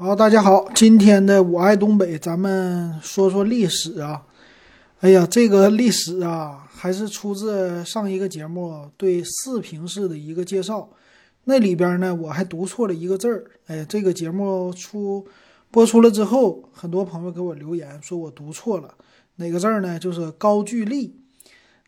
[0.00, 4.22] 好，大家好，今天的我爱东北，咱们说说历史啊。
[5.00, 10.88] 哎呀，这个历史啊，还是出自上一个节目对四平市的一个介绍。
[11.46, 13.50] 那里边呢，我还读错了一个字儿。
[13.66, 15.26] 哎，这个节目出
[15.72, 18.94] 播出了之后，很多朋友给我留言说我读错了
[19.34, 19.98] 哪个字儿呢？
[19.98, 21.16] 就是高句丽。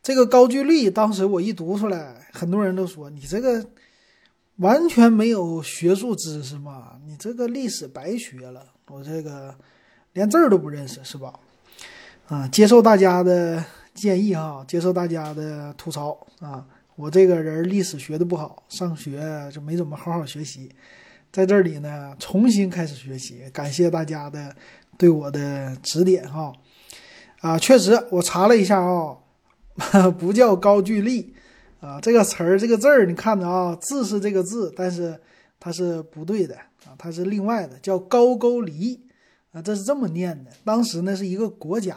[0.03, 3.65] 这个高句丽，当时我一读出来，很多人都说你这个。
[4.61, 6.99] 完全没有学术知识嘛？
[7.07, 9.55] 你这个历史白学了，我这个
[10.13, 11.33] 连字儿都不认识是吧？
[12.29, 16.65] 啊，接受大家的建议哈，接受大家的吐槽啊。
[16.95, 20.71] 我这个人历史学的不好，上学就没怎么好好学习，
[21.33, 24.55] 在这里呢重新开始学习，感谢大家的
[24.99, 26.53] 对我的指点哈。
[27.41, 29.17] 啊，确实我查了一下啊，
[30.19, 31.35] 不叫高句丽。
[31.81, 35.19] 啊，这个词儿，这个字儿，你看着啊，字是这个字，但是
[35.59, 39.01] 它是不对的啊，它是另外的，叫高句丽
[39.53, 40.51] 啊，这是这么念的。
[40.63, 41.97] 当时呢是一个国家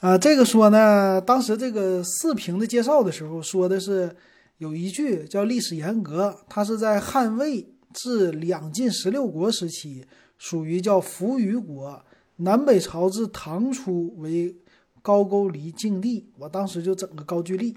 [0.00, 4.14] 啊，这个说呢，当时这个四平的介绍的时候说的是
[4.58, 10.04] 有一句叫历史沿革，它是在汉魏至两晋十六国时期，
[10.36, 12.04] 属于叫扶余国，
[12.36, 14.54] 南北朝至唐初为
[15.00, 16.28] 高句丽境地。
[16.36, 17.74] 我当时就整个高句丽。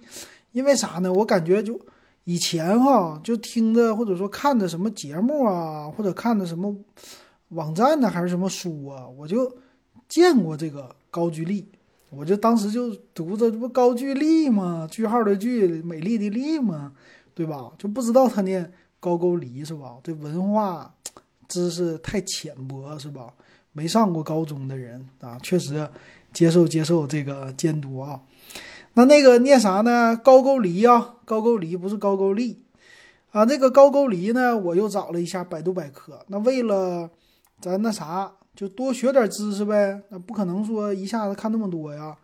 [0.52, 1.12] 因为啥呢？
[1.12, 1.80] 我感觉就
[2.26, 6.76] 以前哈，就听着或者说看着什么节目啊，或者看着什么
[7.50, 9.52] 网站呢，还是什么书啊，我就
[10.08, 11.68] 见过这个高句丽，
[12.10, 14.88] 我就当时就读着这不高句丽吗？
[14.92, 16.92] 句号的句，美丽的丽吗？
[17.34, 17.72] 对吧？
[17.78, 19.98] 就不知道他念高句丽是吧？
[20.04, 20.94] 这文化
[21.48, 23.34] 知识太浅薄是吧？
[23.72, 25.90] 没上过高中的人啊，确实
[26.34, 28.20] 接受接受这个监督啊。
[28.94, 30.20] 那那个念啥呢？
[30.22, 32.62] 高句丽啊，高句丽不是高句丽
[33.32, 33.46] 啊。
[33.46, 36.20] 那个高句丽呢，我又找了一下百度百科。
[36.28, 37.10] 那为了
[37.62, 40.02] 咱那啥，就多学点知识呗。
[40.10, 42.18] 那不可能说一下子看那么多呀，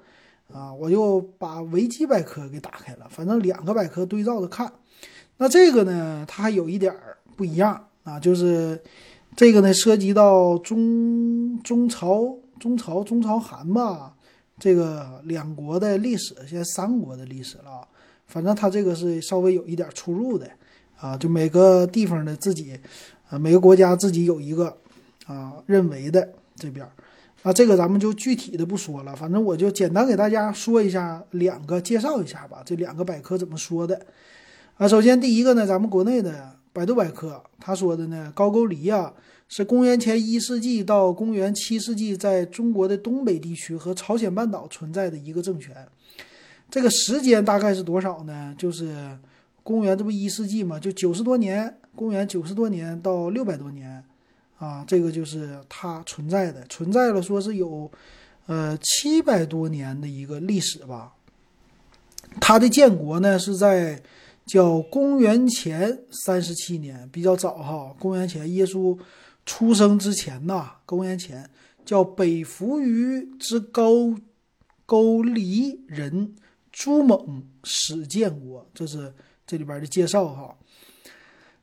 [0.53, 3.07] 啊，我又把维基百科给打开了。
[3.09, 4.71] 反正两个百科对照着看。
[5.37, 8.83] 那这个呢，它还有一点儿不一样啊，就是
[9.37, 14.15] 这个呢涉及到中中朝、中朝、中朝韩吧。
[14.59, 17.87] 这个两国的历史，现在三国的历史了啊，
[18.25, 20.49] 反正它这个是稍微有一点出入的
[20.99, 22.75] 啊，就每个地方的自己，
[23.29, 24.75] 啊，每个国家自己有一个
[25.27, 26.89] 啊认为的这边，
[27.43, 34.07] 那这个咱们就具体的不说了，反正我就简单给大家说一下两个介绍一下吧，这两个百科怎么说的
[34.77, 34.87] 啊？
[34.87, 39.11] 首先第一个呢，咱们国内的百度百科他说的呢，高句丽呀。
[39.49, 45.73] 是公元前一世纪到公元七世纪，在中国的东北地区和朝鲜半岛存在的一个政权。
[46.69, 48.53] 这个时间大概是多少呢？
[48.57, 49.17] 就是
[49.63, 54.03] 公元这不一世纪嘛，就九十多年，公元九十多年到六百多年
[54.59, 57.89] 啊，这个就是它存在的，存在了说是有
[58.47, 61.13] 呃七百多年的一个历史吧。
[62.41, 64.03] 它的建国呢是在
[64.47, 68.97] 叫公元前三十七年，比较早哈，公元前耶稣。
[69.45, 71.49] 出生之前呐，公元前
[71.85, 74.13] 叫北扶余之高
[74.85, 76.35] 句丽人
[76.69, 79.13] 朱猛始建国，这是
[79.45, 80.53] 这里边的介绍哈。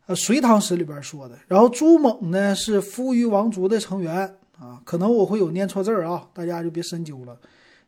[0.07, 1.39] 呃，《隋唐史》里边说的。
[1.47, 7.39] 然后朱猛呢是扶余王族的成员啊，可能我会有念错字儿啊，大家就别深究了。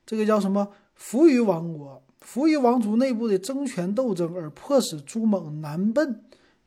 [0.05, 0.69] 这个叫什么？
[0.95, 6.21] 扶余王国，扶余王族内部的争权斗争而迫使朱猛南奔。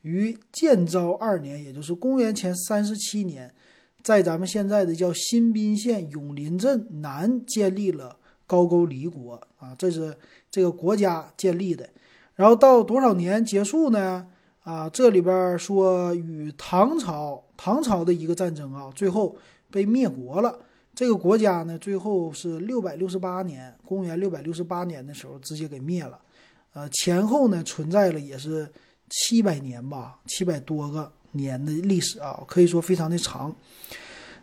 [0.04, 3.54] 于建昭二年，也就是公元前三十七年，
[4.02, 8.16] 在咱们现在的叫新宾县永林镇南建立了
[8.48, 10.16] 高句丽国啊，这是
[10.50, 11.90] 这个国家建立的。
[12.36, 14.26] 然后到多少年结束呢？
[14.64, 19.36] 啊，这里边说与唐朝唐朝的一个战争啊，最后
[19.70, 20.58] 被灭国了。
[21.00, 26.20] 这个国家呢，最后是六百六十八年，公元六百六十八年的时候直接给灭了。
[26.74, 28.68] 呃，前后呢存在了也是。
[29.12, 33.56] 七百年吧，七百多个年的历史啊，可以说非常的长。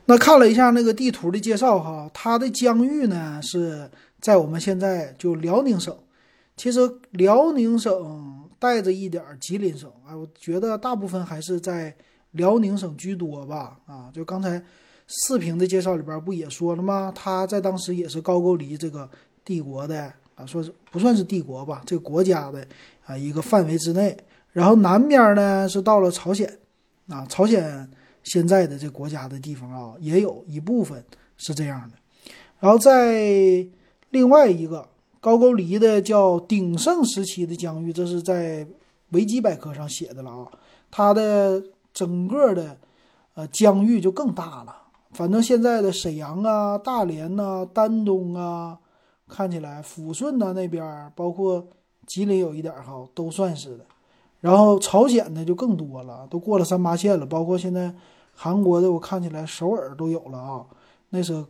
[0.07, 3.89] 那看了一下那个地图的介绍哈，它的疆域呢是
[4.19, 5.97] 在我们现在就辽宁省。
[6.57, 6.81] 其实
[7.11, 11.95] 辽宁省带着一点吉林省，哎，我觉得大部分还是在
[12.33, 13.79] 辽宁省居多吧。
[13.87, 14.61] 啊，就刚才
[15.07, 17.13] 视频的介绍里边不也说了吗？
[17.15, 19.09] 它在当时也是高句丽这个
[19.45, 22.67] 帝国的啊，说是不算是帝国吧，这个国家的
[23.05, 24.17] 啊一个范围之内。
[24.53, 26.59] 然后南边呢是到了朝鲜，
[27.09, 27.89] 啊，朝鲜
[28.25, 31.05] 现在的这国家的地方啊，也有一部分
[31.37, 31.97] 是这样的。
[32.59, 33.65] 然后在
[34.11, 34.89] 另外一个
[35.21, 38.67] 高句丽的叫鼎盛时期的疆域，这是在
[39.11, 40.51] 维基百科上写的了啊。
[40.91, 41.63] 它的
[41.93, 42.77] 整个的
[43.35, 44.75] 呃，疆域就更大了。
[45.17, 48.79] 反正现在的沈阳啊、大连呐、丹东啊，
[49.27, 51.67] 看起来抚顺呐那边，包括
[52.07, 53.87] 吉林有一点哈，都算是的。
[54.43, 57.25] 然后朝鲜的就更多了，都过了三八线了。
[57.25, 57.91] 包括现在
[58.35, 60.67] 韩国的，我看起来首尔都有了啊，
[61.09, 61.43] 那是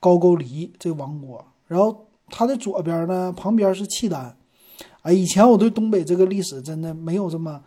[0.00, 1.44] 高句丽这王国。
[1.66, 4.34] 然后它的左边呢，旁边是契丹。
[5.02, 7.62] 哎，以前我对东北这个历史真的没有这么。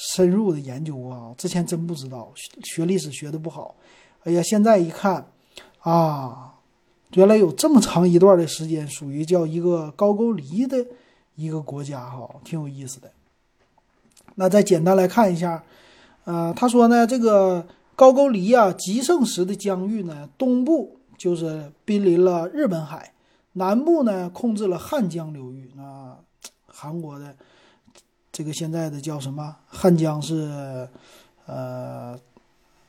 [0.00, 2.30] 深入的研究啊，之前真不知道，
[2.62, 3.74] 学历史学的不好。
[4.24, 5.30] 哎呀，现在一看，
[5.80, 6.54] 啊，
[7.12, 10.84] 原来有这么长一段的时间属于叫一个高句丽的
[11.36, 13.10] 一个国家哈，挺有意思的。
[14.34, 15.62] 那再简单来看一下，
[16.24, 17.66] 呃，他说呢，这个
[17.96, 23.12] 高句丽啊，极盛时的疆域呢，东部就是濒临了日本海，
[23.54, 26.16] 南部呢控制了汉江流域，那
[26.66, 27.34] 韩国的。
[28.30, 29.56] 这个现在的叫什么？
[29.66, 30.88] 汉江是，
[31.46, 32.16] 呃，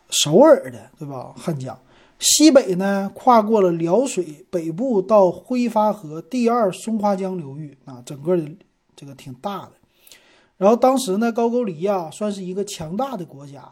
[0.09, 1.33] 首尔的，对吧？
[1.37, 1.77] 汉江
[2.19, 8.43] 西北呢，跨过了辽水，北部到挥发河第二松花江流域啊，整个的
[8.95, 9.71] 这个挺大的。
[10.57, 13.63] 然后当时呢，高句丽啊，算是一个强大的国家。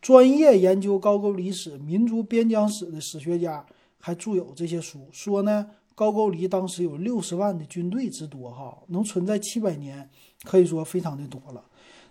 [0.00, 3.64] 专业研究高句丽史、民族边疆史的史学家
[3.98, 10.08] 还著有这些书，说呢，高句丽当时有六十万的军队之多，哈，能存在七百年。
[10.42, 11.62] 可以说非常的多了，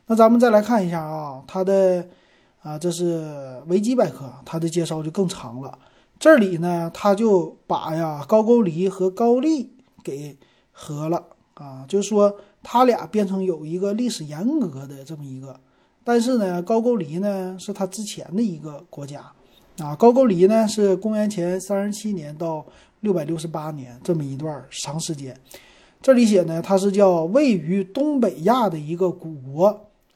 [0.06, 2.08] 那咱们再来看一下啊，它的
[2.62, 5.78] 啊，这是维基百科，它的介绍就更长了。
[6.20, 9.72] 这里呢，他就把呀高句丽和高丽
[10.04, 10.38] 给
[10.74, 11.24] 合了
[11.54, 15.58] 啊，就是说他俩变成有一个历史沿革的这么一个，
[16.04, 19.32] 但是呢，高句丽呢是他之前的一个国家
[19.78, 22.66] 啊，高句丽呢是公元前三十七年到
[23.00, 25.34] 六百六十八年这么一段长时间。
[26.02, 29.68] 这里写呢，它是叫位于东北亚的一个古国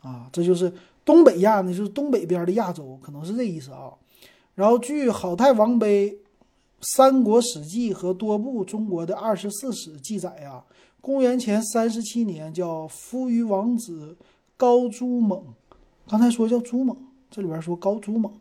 [0.02, 0.70] 啊，这就是
[1.06, 3.92] 东北亚呢，就是东北边的亚洲，可能是这意思啊。
[4.56, 6.12] 然后据《好太王碑》
[6.96, 10.64] 《三国史记》和多部中国的二十四史记载呀，
[11.02, 14.16] 公元前三十七年，叫扶余王子
[14.56, 15.44] 高朱猛，
[16.08, 16.96] 刚才说叫朱猛，
[17.32, 18.32] 这里边说高朱猛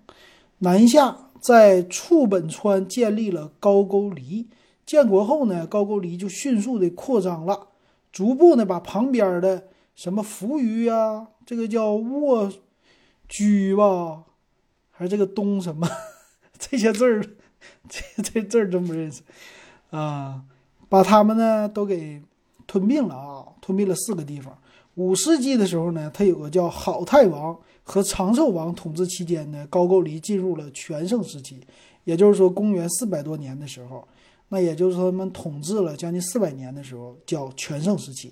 [0.58, 4.48] 南下，在处本川建立了高句丽。
[4.84, 7.68] 建国后呢，高句丽就迅速的扩张了，
[8.12, 12.52] 逐步呢把旁边的什么扶余啊，这个叫卧
[13.28, 14.24] 居吧，
[14.90, 15.88] 还是这个东什么
[16.58, 17.22] 这些字儿，
[17.88, 19.22] 这这字儿真不认识
[19.90, 20.42] 啊，
[20.88, 22.22] 把他们呢都给
[22.66, 24.56] 吞并了啊，吞并了四个地方。
[24.94, 31.60] 五世纪的时候呢，他有个叫好太王和长寿王统治期间呢，高句丽进入了全盛时期，
[32.04, 34.06] 也就是说公元四百多年的时候。
[34.48, 38.30] 那也就是说，他们统治了将近四百年的时候，叫全盛时期。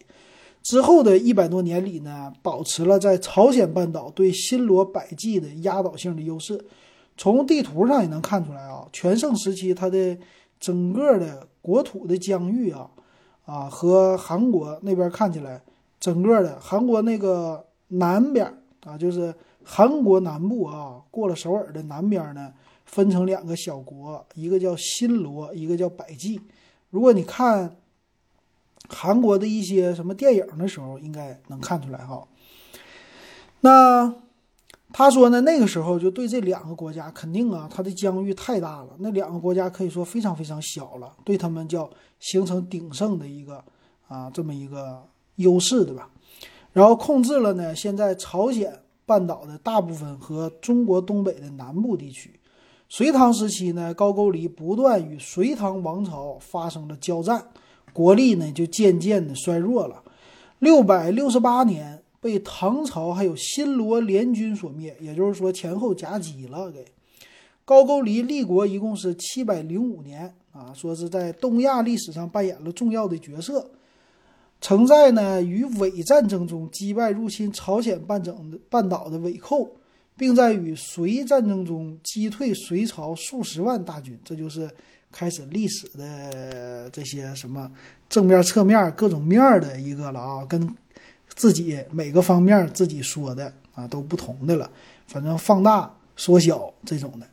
[0.63, 6.65] 之后的一百多年里呢，保持了在朝鲜半岛对新罗百济的压倒性的优势。
[7.17, 10.17] 从地图上也能看出来啊，全盛时期它的
[10.59, 12.91] 整个的国土的疆域啊，
[13.45, 15.63] 啊和韩国那边看起来，
[15.99, 18.47] 整个的韩国那个南边
[18.85, 22.53] 啊，就是韩国南部啊，过了首尔的南边呢。
[22.87, 26.41] 分成两个小国，一个叫新罗，一个叫百济。
[26.91, 27.77] 如果你看
[28.91, 32.27] 韩国的一些什么电影的时候，应该能看出来哈。
[33.61, 34.13] 那
[34.93, 43.63] 他说呢，那个时候就对这两个国家，肯定啊，它的疆域太大了，那两个国家可以说非常非常小了，对他们叫形成鼎盛的一个
[44.09, 45.01] 啊这么一个
[45.37, 46.11] 优势，对吧？
[46.73, 48.73] 然后控制了呢，现在朝鲜
[49.07, 52.39] 半岛的大部分和中国东北的南部地区。
[52.89, 57.45] 隋唐时期呢，高句丽不断与隋唐王朝发生了交战，
[57.93, 60.03] 国力呢就渐渐的衰弱了。
[60.59, 66.71] 六百六十八年被唐朝还有新罗联军所灭，也就是说前后夹击了。
[66.71, 66.85] 给
[67.65, 73.71] 高句丽立国一共是七百零五年啊，说是在东亚历史上扮演了重要的角色，
[74.61, 79.77] 曾在呢与伪战争中击败入侵朝鲜半整半岛的伪寇。
[80.17, 84.71] 并在与隋战争中击退隋朝数十万大军，这就是
[85.13, 87.71] 开始历史的这些什么
[88.09, 90.75] 正面、侧面各种面的一个了啊，跟
[91.29, 94.71] 自己每个方面自己说的啊都不同的了，
[95.07, 97.27] 反正放大、缩小这种的。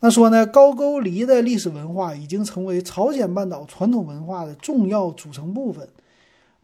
[0.00, 5.88] 那说呢，高句丽的历史文化已经成为朝鲜半岛传统文化的重要组成部分。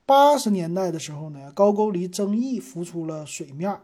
[0.05, 3.75] 八十年代的时候呢，高句丽争议浮出了水面。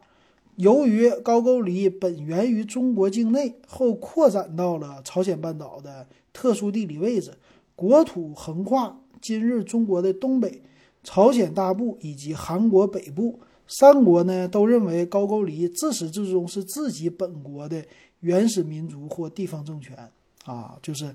[0.57, 7.33] 由于高句丽本源于中国境内，后扩展到了朝鲜半岛的特殊地理位置，
[7.75, 10.63] 国土横跨今日中国的东北、
[11.03, 13.41] 朝鲜大部以及韩国北部。
[13.67, 17.83] 三国呢都认为高句丽自始至终是自己本国的
[18.21, 19.97] 原始民族或地方政权
[20.45, 21.13] 啊，就是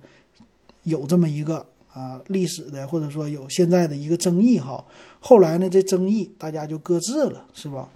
[0.84, 4.84] 有这么一个啊历史的，或者说有现在的一个争议哈。
[5.20, 7.88] 后来呢，这争议大家就搁置了，是吧？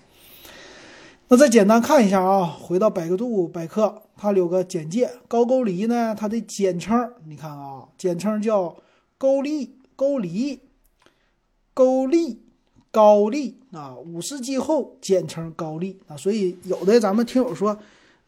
[1.27, 8.75] 那再简单看一下啊，回到百度百科，它有个简介，高句丽呢，它的简称你看啊，简称叫
[9.17, 10.59] 高丽，高丽，
[11.73, 12.41] 高丽，
[12.91, 17.77] 高丽啊，五世纪后简称高丽啊，所以有的咱们听友说，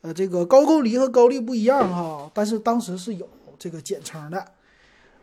[0.01, 3.27] 呃，这个高句丽和高丽不一样哈，但是当时是有
[3.58, 4.46] 这个简称的。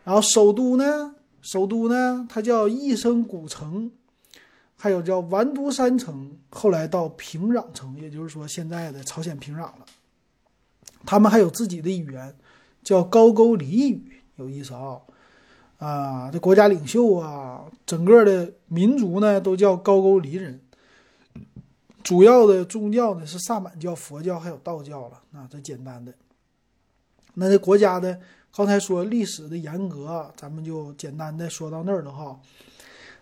[0.03, 3.91] 然后首都呢，首都呢，它叫义生古城。
[4.77, 9.85] 还有叫完都山城，后来到平壤城，也就是说现在的朝鲜平壤了。
[11.05, 12.35] 他们还有自己的语言，
[12.83, 14.99] 叫高句丽语，有意思啊！
[15.77, 20.59] 啊，这国家领袖啊，整个的民族呢都叫高句丽人。
[22.01, 25.21] 主要的宗教呢是萨满教、佛教还有道教了。
[25.33, 26.13] 啊，这简单的。
[27.33, 28.19] 那这国家的
[28.55, 32.39] 刚才说历史的沿革，咱们就简单的说到那儿了哈。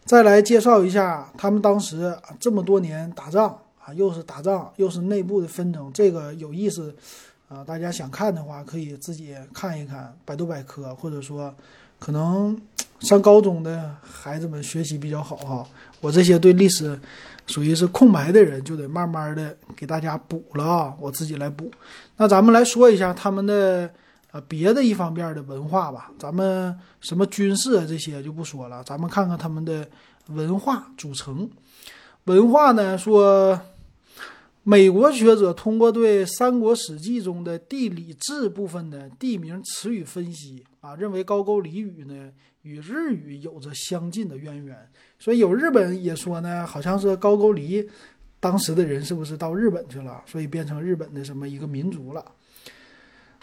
[0.06, 6.96] 再来介绍一下他们当时这么多年打仗啊，又是打仗，又是内部的纷争，这个有意思
[7.50, 7.64] 啊！
[7.64, 11.54] 大家想看的话，可以自己看一看百度百科，或者说
[12.00, 12.60] 可能
[13.00, 15.68] 上高中的孩子们学习比较好哈。
[16.02, 17.00] 我这些对历史
[17.48, 21.72] 属于是空白的人，就得慢慢的给大家补了啊，我自己来补。
[22.18, 23.90] 那咱们来说一下他们的。
[24.34, 29.88] 啊，别的一方面的文化吧，咱们什么军事啊这些就不说了，咱们看看他们的
[30.30, 31.48] 文化组成。
[32.24, 33.62] 文化呢，说
[34.66, 44.90] 美国学者通过对《三国史记》中的地理志部分的地名词语分析啊，认为高句丽语呢与日语有着相近的渊源。
[45.20, 47.90] 所以有日本也说呢，好像是高句丽
[48.40, 52.24] 当时的人是不是到日本去了，所以变成日本的什么一个民族了。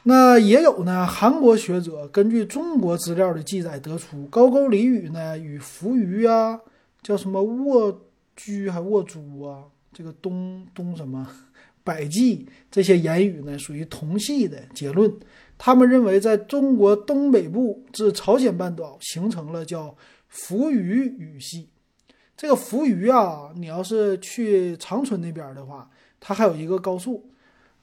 [0.04, 6.58] 那也有呢，韩国学者根据中国资料的记载得出，高句丽语呢与扶余啊，
[7.02, 9.64] 叫什么卧居还卧租啊，
[10.00, 11.30] 这个东东什么
[11.84, 15.14] 百济这些言语呢，属于同系的结论。
[15.58, 19.94] 他们认为，在中国东北部至朝鲜半岛形成了叫
[20.26, 21.68] 扶余语系。
[22.34, 27.30] 这个扶余啊，你要是去长春那边的话，它还有一个高速。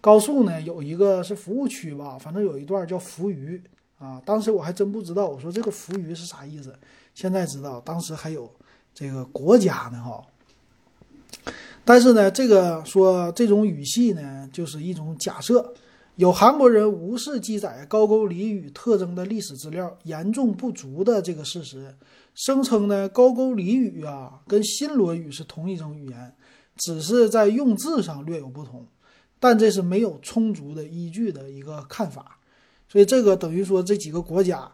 [0.02, 3.62] 高速呢有一个是服务区吧，反正有一段叫扶余
[4.00, 4.20] 啊。
[4.26, 6.76] 当时我还真不知道，我说这个扶余是啥意思？
[7.14, 8.52] 现在知道，当时还有
[8.92, 10.26] 这个国家呢哈。
[11.88, 15.74] 但是呢，这个说这种语系呢，就是一种假设。
[16.18, 21.96] 有韩国人无视记载高句丽语特征的历史资料严重不足的这个事实，
[22.34, 26.34] 声称呢高句丽语啊跟新罗语是同一种语言，
[26.76, 28.86] 只是在用字上略有不同。
[29.40, 32.40] 但这是没有充足的依据的一个看法，
[32.90, 34.70] 所以这个等于说这几个国家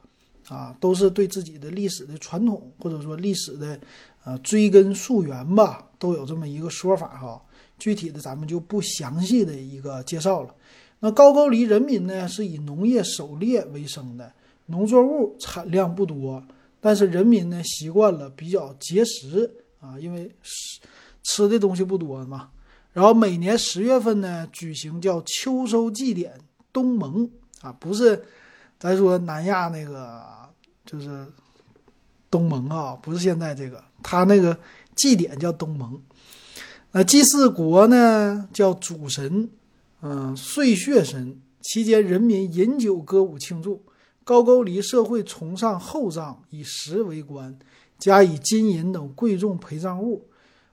[0.47, 3.77] 啊，都是对自己的历史的传统或者说历史的
[4.23, 7.41] 呃追根溯源吧，都有这么一个说法哈。
[7.79, 10.55] 具体的咱们就不详细的一个介绍了。
[10.99, 14.31] 那高句丽人民呢是以农业狩猎为生的，
[14.67, 16.41] 农作物产量不多，
[16.79, 19.51] 但是人民呢习惯了比较节食
[19.81, 20.79] 啊，因为吃
[21.23, 22.49] 吃的东西不多嘛。
[22.93, 26.39] 然后每年十月份呢，举行叫秋收祭典
[26.71, 28.23] 东盟啊，不是
[28.79, 30.23] 咱说南亚那个，
[30.85, 31.27] 就是
[32.33, 34.57] 东盟啊，不是现在这个，他那个
[34.95, 36.01] 祭典叫东盟。
[36.91, 39.47] 那祭祀国呢叫主神，
[40.01, 41.39] 嗯，碎血神。
[41.61, 43.83] 期间人民饮酒歌舞庆祝。
[44.23, 47.55] 高句丽社会崇尚厚葬，以石为官，
[47.99, 50.27] 加以金银等贵重陪葬物。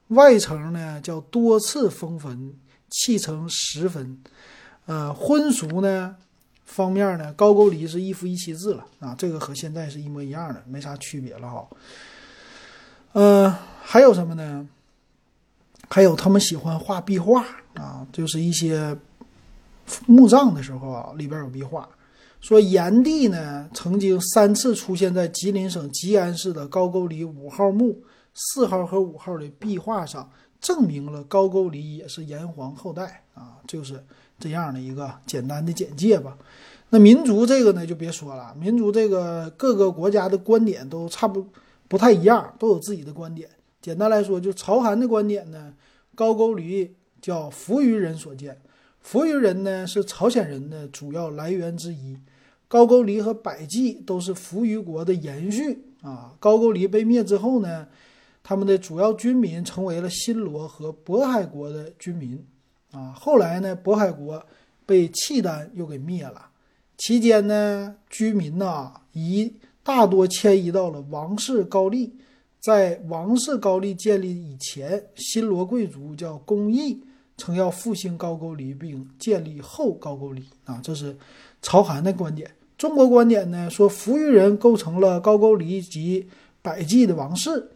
[0.09, 2.55] 外层呢叫多次封坟，
[2.89, 4.19] 砌成石坟。
[4.87, 6.17] 呃，婚俗呢
[6.71, 11.69] 方面呢，高句丽是一夫一妻制了啊，这个和现在是一模一样的，没啥区别了哈。
[13.13, 14.69] 呃，还有什么呢？
[15.89, 18.97] 还有他们喜欢画壁画啊，就是一些
[20.07, 21.89] 墓葬的时候啊，里边有壁画。
[22.41, 28.03] 说炎帝呢曾经三次出现在吉林省吉安市的高句丽五号墓。
[28.33, 34.03] 四号和五号的壁画上证明了高句丽也是炎黄后代啊，就是
[34.41, 36.37] 这样的一个简单的简介吧。
[36.89, 41.47] 那民族这个呢就别说了，民族这个各个国家的观点都差不
[41.87, 43.49] 不太一样，都有自己的观点。
[43.81, 45.73] 简单来说，就朝韩的观点呢，
[46.15, 48.61] 高句丽叫扶余人所建，
[49.01, 52.19] 扶余人呢是朝鲜人的主要来源之一。
[52.67, 56.35] 高句丽和百济都是扶余国的延续啊。
[56.41, 57.87] 高句丽被灭之后呢？
[58.43, 62.43] 他们的主要军民成为了新罗和渤海国的军民，
[62.93, 64.45] 啊，后来呢，渤海国
[64.85, 66.49] 被契丹又给灭了。
[66.99, 72.15] 期间呢，居民呐一大多迁移到了王室高丽。
[72.61, 77.03] 在王室高丽建立以前，新罗贵族叫公义，
[77.39, 81.17] 曾要复兴高句丽并建立后高句丽啊，这是
[81.63, 82.51] 朝韩的观点。
[82.77, 86.29] 中国观点呢说，扶余人构成了高句丽及
[86.61, 87.71] 百济的王室。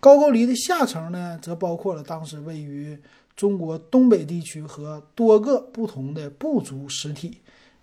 [0.00, 2.98] 高句丽的下层呢，则包括了当时位于
[3.36, 7.38] 中国东北地区和多个不同的部族实体。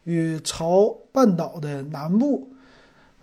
[0.06, 2.52] 与朝半岛的南部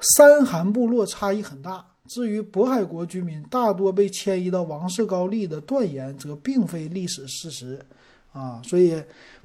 [0.00, 1.84] 三韩部落差异很大。
[2.08, 7.78] 至于渤海国居民大多被迁移到王室高丽的断言，则并非历史事实
[8.32, 8.62] 啊。
[8.64, 8.94] 所以，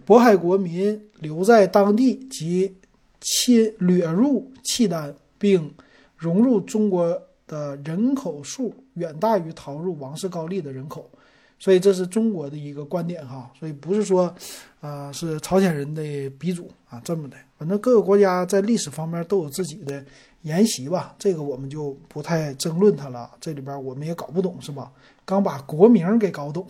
[0.08, 2.74] 渤海国民留在当地及
[3.20, 5.74] 侵掠入契丹并
[6.16, 11.12] 融入中国的人口数远大于逃入王室高丽的人口。
[11.58, 14.34] 所以这是中国的一个观点哈，所以不是说，
[14.82, 20.04] 啊是朝鲜人的鼻祖啊这么的，反正各个国家在历史方面都有自己的
[20.42, 24.92] 沿袭吧，这个我们就不太争论它了，这里边我们也搞不懂是吧？
[25.24, 26.68] 刚把国名给搞懂，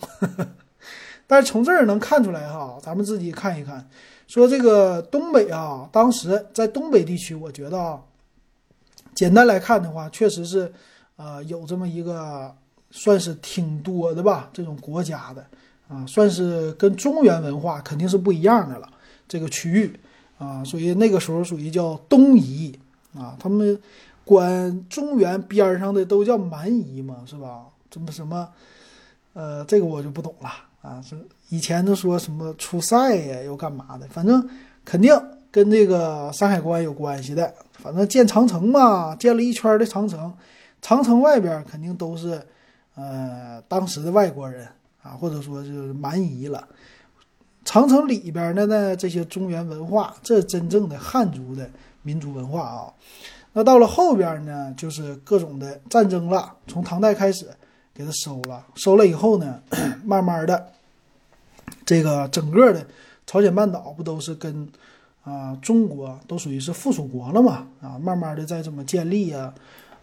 [1.26, 3.86] 但是从这儿能看出来哈，咱们自己看一看，
[4.28, 8.00] 说这个东北啊，当时在东北地区，我觉得啊，
[9.14, 10.72] 简单来看的话，确实是，
[11.16, 12.54] 呃，有这么一个。
[12.98, 15.44] 算是挺多的吧，这种国家的
[15.86, 18.88] 啊，算是跟中原文化肯定是不一样的了。
[19.28, 20.00] 这个区域
[20.38, 22.74] 啊，所以那个时候属于叫东夷
[23.14, 23.78] 啊，他们
[24.24, 27.66] 管中原边上的都叫蛮夷嘛，是吧？
[27.90, 28.48] 怎么什么？
[29.34, 30.50] 呃，这个我就不懂了
[30.80, 31.02] 啊。
[31.02, 31.14] 是
[31.50, 34.06] 以前都说什么出塞呀，又干嘛的？
[34.08, 34.48] 反正
[34.86, 35.14] 肯定
[35.50, 37.52] 跟这个山海关有关系的。
[37.74, 40.32] 反正建长城嘛，建了一圈的长城，
[40.80, 42.40] 长城外边肯定都是。
[42.96, 44.66] 呃，当时的外国人
[45.02, 46.66] 啊，或者说就是蛮夷了。
[47.64, 51.68] 长城里边的呢，这些中原文化，这真正的汉族的
[52.02, 52.92] 民族文化啊。
[53.52, 56.54] 那到了后边呢，就是各种的战争了。
[56.66, 57.46] 从唐代开始，
[57.92, 59.60] 给它收了，收了以后呢，
[60.04, 60.68] 慢慢的，
[61.84, 62.86] 这个整个的
[63.26, 64.68] 朝鲜半岛不都是跟
[65.24, 67.66] 啊中国都属于是附属国了嘛？
[67.80, 69.40] 啊，慢慢的再这么建立呀。
[69.40, 69.54] 啊，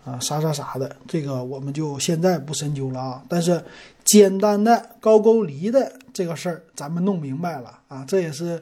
[0.03, 3.23] 啊啥啥啥的，这个我们就现在不深究了啊。
[3.29, 3.63] 但是
[4.03, 8.61] 简单的高句丽的这个事儿，咱们弄明白了啊，这也是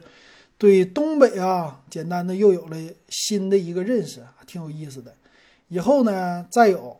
[0.56, 2.76] 对东北啊，简单的又有了
[3.08, 5.12] 新的一个认识，挺有意思的。
[5.68, 6.96] 以后呢，再有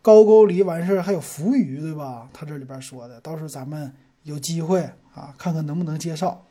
[0.00, 2.28] 高句丽完事儿，还有扶余，对吧？
[2.32, 4.80] 他这里边说的，到时候咱们有机会
[5.14, 6.42] 啊，看看能不能介绍。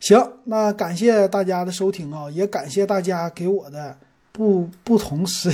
[0.00, 3.98] 行，那感谢大家的收听啊，也感谢大家给我的
[4.32, 5.50] 不不同时。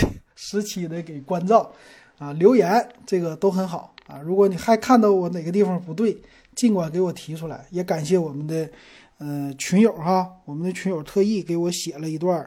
[0.46, 1.72] 时期的给关照，
[2.18, 4.20] 啊，留言这个都很好啊。
[4.20, 6.14] 如果你还看到我哪个地方不对，
[6.54, 7.66] 尽管给我提出来。
[7.70, 8.68] 也感谢我们的，
[9.16, 12.46] 呃，群友哈，我们的群友特意给我写了一段，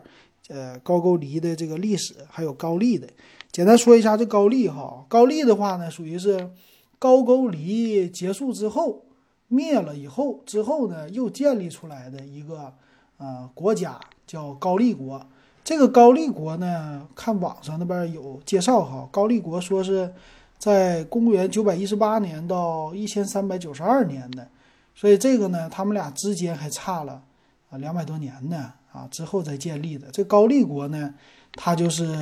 [0.49, 3.07] 呃，高句丽的这个历史，还有高丽的。
[3.51, 6.51] 简单说一下这高丽哈，高丽的话呢，属于是
[6.99, 9.05] 高句丽结束之后
[9.47, 12.71] 灭了以后之后呢，又建立出来的一个
[13.17, 15.19] 呃国家，叫高丽国。
[15.67, 20.09] 这个高丽国呢，看网上那边有介绍哈，高丽国说是
[20.57, 24.47] 在公元九百一十八年到一千三百九十二年的，
[24.95, 27.21] 所以这个呢，他们俩之间还差了
[27.69, 30.07] 啊两百多年呢啊，之后再建立的。
[30.13, 31.13] 这高丽国呢，
[31.51, 32.15] 它就是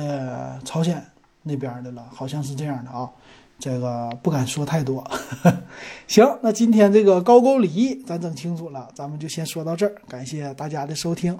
[0.64, 1.00] 朝鲜
[1.44, 3.08] 那边的了，好像是这样的啊，
[3.60, 5.08] 这个不敢说太多。
[6.08, 11.38] 行，那今天这个高句丽咱整清楚了，咱们就先说到这儿，感谢大家的收听。